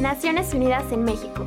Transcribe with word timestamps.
Naciones 0.00 0.54
Unidas 0.54 0.90
en 0.92 1.04
México. 1.04 1.46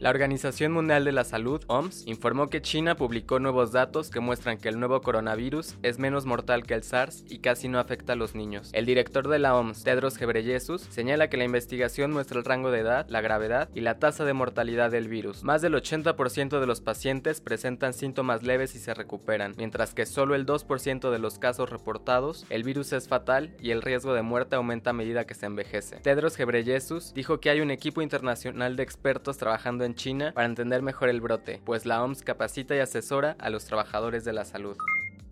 La 0.00 0.10
Organización 0.10 0.70
Mundial 0.70 1.04
de 1.04 1.10
la 1.10 1.24
Salud, 1.24 1.60
OMS, 1.66 2.06
informó 2.06 2.46
que 2.46 2.62
China 2.62 2.96
publicó 2.96 3.40
nuevos 3.40 3.72
datos 3.72 4.10
que 4.10 4.20
muestran 4.20 4.58
que 4.58 4.68
el 4.68 4.78
nuevo 4.78 5.00
coronavirus 5.00 5.74
es 5.82 5.98
menos 5.98 6.24
mortal 6.24 6.62
que 6.62 6.74
el 6.74 6.84
SARS 6.84 7.24
y 7.28 7.40
casi 7.40 7.66
no 7.66 7.80
afecta 7.80 8.12
a 8.12 8.16
los 8.16 8.36
niños. 8.36 8.70
El 8.74 8.86
director 8.86 9.26
de 9.26 9.40
la 9.40 9.56
OMS, 9.56 9.82
Tedros 9.82 10.16
Ghebreyesus, 10.16 10.82
señala 10.82 11.28
que 11.28 11.36
la 11.36 11.42
investigación 11.42 12.12
muestra 12.12 12.38
el 12.38 12.44
rango 12.44 12.70
de 12.70 12.78
edad, 12.78 13.08
la 13.08 13.20
gravedad 13.20 13.70
y 13.74 13.80
la 13.80 13.98
tasa 13.98 14.24
de 14.24 14.34
mortalidad 14.34 14.92
del 14.92 15.08
virus. 15.08 15.42
Más 15.42 15.62
del 15.62 15.74
80% 15.74 16.60
de 16.60 16.66
los 16.68 16.80
pacientes 16.80 17.40
presentan 17.40 17.92
síntomas 17.92 18.44
leves 18.44 18.76
y 18.76 18.78
se 18.78 18.94
recuperan, 18.94 19.54
mientras 19.58 19.94
que 19.94 20.06
solo 20.06 20.36
el 20.36 20.46
2% 20.46 21.10
de 21.10 21.18
los 21.18 21.40
casos 21.40 21.70
reportados, 21.70 22.46
el 22.50 22.62
virus 22.62 22.92
es 22.92 23.08
fatal 23.08 23.56
y 23.60 23.72
el 23.72 23.82
riesgo 23.82 24.14
de 24.14 24.22
muerte 24.22 24.54
aumenta 24.54 24.90
a 24.90 24.92
medida 24.92 25.26
que 25.26 25.34
se 25.34 25.46
envejece. 25.46 25.96
Tedros 25.96 26.36
Ghebreyesus 26.36 27.14
dijo 27.14 27.40
que 27.40 27.50
hay 27.50 27.60
un 27.60 27.72
equipo 27.72 28.00
internacional 28.00 28.76
de 28.76 28.84
expertos 28.84 29.38
trabajando 29.38 29.87
en 29.87 29.87
China 29.94 30.32
para 30.34 30.46
entender 30.46 30.82
mejor 30.82 31.08
el 31.08 31.20
brote, 31.20 31.60
pues 31.64 31.86
la 31.86 32.02
OMS 32.02 32.22
capacita 32.22 32.74
y 32.74 32.80
asesora 32.80 33.36
a 33.38 33.50
los 33.50 33.64
trabajadores 33.64 34.24
de 34.24 34.32
la 34.32 34.44
salud. 34.44 34.76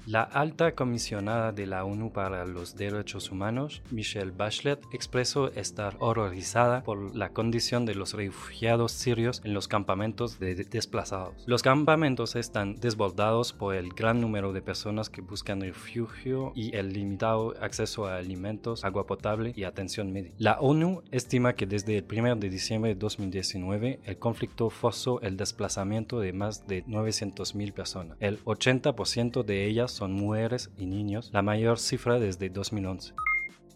La 0.07 0.23
alta 0.23 0.77
comisionada 0.77 1.51
de 1.51 1.67
la 1.67 1.85
ONU 1.85 2.13
para 2.13 2.47
los 2.47 2.77
Derechos 2.77 3.33
Humanos, 3.33 3.83
Michelle 3.91 4.31
Bachelet, 4.31 4.81
expresó 4.93 5.51
estar 5.51 5.97
horrorizada 5.99 6.85
por 6.85 7.17
la 7.17 7.31
condición 7.31 7.85
de 7.87 7.97
los 7.97 8.15
refugiados 8.15 8.93
sirios 8.93 9.43
en 9.45 9.53
los 9.53 9.67
campamentos 9.67 10.39
de 10.39 10.55
desplazados. 10.55 11.43
Los 11.47 11.65
campamentos 11.65 12.37
están 12.37 12.77
desbordados 12.77 13.53
por 13.53 13.75
el 13.75 13.89
gran 13.89 14.21
número 14.21 14.53
de 14.53 14.63
personas 14.63 15.11
que 15.11 15.23
buscan 15.23 15.61
refugio 15.61 16.53
y 16.55 16.77
el 16.77 16.93
limitado 16.93 17.55
acceso 17.61 18.07
a 18.07 18.19
alimentos, 18.19 18.85
agua 18.85 19.09
potable 19.09 19.55
y 19.57 19.65
atención 19.65 20.13
médica. 20.13 20.37
La 20.39 20.61
ONU 20.61 21.03
estima 21.11 21.55
que 21.55 21.67
desde 21.67 21.99
el 21.99 22.05
1 22.09 22.37
de 22.37 22.49
diciembre 22.49 22.95
de 22.95 23.01
2019 23.01 23.99
el 24.05 24.19
conflicto 24.19 24.71
forzó 24.71 25.21
el 25.23 25.37
desplazamiento 25.37 26.21
de 26.21 26.33
más 26.33 26.69
de 26.69 26.85
900.000 26.85 27.73
personas. 27.73 28.17
El 28.21 28.39
80% 28.45 29.43
de 29.43 29.67
ellas 29.67 29.96
son 29.97 30.13
mujeres 30.13 30.71
y 30.77 30.87
niños, 30.87 31.31
la 31.33 31.43
mayor 31.43 31.79
cifra 31.79 32.21
desde 32.21 32.51
2011. 32.51 33.15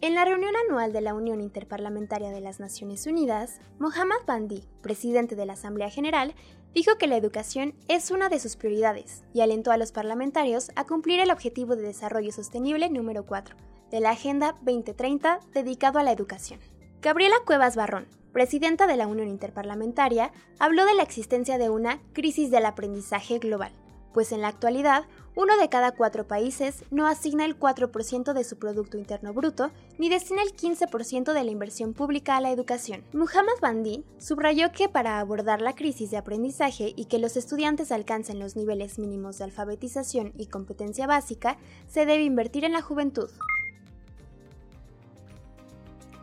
En 0.01 0.15
la 0.15 0.25
reunión 0.25 0.53
anual 0.67 0.93
de 0.93 1.01
la 1.01 1.13
Unión 1.13 1.41
Interparlamentaria 1.41 2.29
de 2.29 2.41
las 2.41 2.59
Naciones 2.59 3.05
Unidas, 3.05 3.59
Mohammad 3.79 4.17
Bandi, 4.25 4.63
presidente 4.81 5.35
de 5.35 5.45
la 5.45 5.53
Asamblea 5.53 5.89
General, 5.89 6.33
dijo 6.73 6.97
que 6.97 7.07
la 7.07 7.17
educación 7.17 7.73
es 7.87 8.11
una 8.11 8.29
de 8.29 8.39
sus 8.39 8.55
prioridades 8.55 9.23
y 9.33 9.41
alentó 9.41 9.71
a 9.71 9.77
los 9.77 9.91
parlamentarios 9.91 10.71
a 10.75 10.85
cumplir 10.85 11.19
el 11.19 11.31
Objetivo 11.31 11.75
de 11.75 11.83
Desarrollo 11.83 12.31
Sostenible 12.31 12.89
número 12.89 13.25
4 13.25 13.55
de 13.91 13.99
la 13.99 14.11
Agenda 14.11 14.55
2030 14.61 15.39
dedicado 15.53 15.99
a 15.99 16.03
la 16.03 16.11
educación. 16.11 16.59
Gabriela 17.01 17.35
Cuevas 17.45 17.75
Barrón, 17.75 18.07
presidenta 18.31 18.87
de 18.87 18.95
la 18.95 19.07
Unión 19.07 19.27
Interparlamentaria, 19.27 20.31
habló 20.59 20.85
de 20.85 20.95
la 20.95 21.03
existencia 21.03 21.57
de 21.57 21.69
una 21.69 21.99
crisis 22.13 22.49
del 22.51 22.65
aprendizaje 22.65 23.39
global, 23.39 23.73
pues 24.13 24.31
en 24.31 24.41
la 24.41 24.47
actualidad 24.49 25.05
uno 25.35 25.57
de 25.57 25.69
cada 25.69 25.91
cuatro 25.91 26.27
países 26.27 26.83
no 26.91 27.07
asigna 27.07 27.45
el 27.45 27.57
4% 27.57 28.33
de 28.33 28.43
su 28.43 28.57
Producto 28.57 28.97
Interno 28.97 29.33
Bruto 29.33 29.71
ni 29.97 30.09
destina 30.09 30.41
el 30.41 30.53
15% 30.53 31.31
de 31.31 31.43
la 31.43 31.51
inversión 31.51 31.93
pública 31.93 32.35
a 32.35 32.41
la 32.41 32.51
educación. 32.51 33.03
Muhammad 33.13 33.53
Bandi 33.61 34.03
subrayó 34.17 34.71
que 34.73 34.89
para 34.89 35.19
abordar 35.19 35.61
la 35.61 35.73
crisis 35.73 36.11
de 36.11 36.17
aprendizaje 36.17 36.93
y 36.95 37.05
que 37.05 37.19
los 37.19 37.37
estudiantes 37.37 37.91
alcancen 37.93 38.39
los 38.39 38.57
niveles 38.57 38.99
mínimos 38.99 39.37
de 39.37 39.45
alfabetización 39.45 40.33
y 40.37 40.47
competencia 40.47 41.07
básica, 41.07 41.57
se 41.87 42.05
debe 42.05 42.23
invertir 42.23 42.65
en 42.65 42.73
la 42.73 42.81
juventud. 42.81 43.29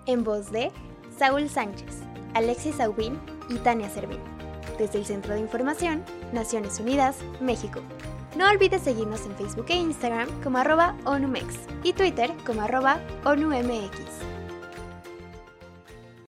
En 0.07 0.25
voz 0.25 0.53
de 0.53 0.71
Saúl 1.19 1.49
Sánchez, 1.49 2.03
Alexis 2.35 2.79
Aubin 2.81 3.19
y 3.49 3.57
Tania 3.57 3.89
Servín. 3.89 4.48
Desde 4.79 4.99
el 4.99 5.05
Centro 5.05 5.35
de 5.35 5.41
Información, 5.41 6.05
Naciones 6.33 6.79
Unidas, 6.81 7.17
México. 7.41 7.81
No 8.37 8.49
olvides 8.49 8.83
seguirnos 8.83 9.27
en 9.27 9.35
Facebook 9.35 9.67
e 9.69 9.77
Instagram 9.77 10.29
como 10.43 10.59
arroba 10.59 10.97
ONUMEX 11.05 11.57
y 11.83 11.93
Twitter 11.93 12.31
como 12.47 12.63
arroba 12.63 13.01
ONUMX. 13.25 14.38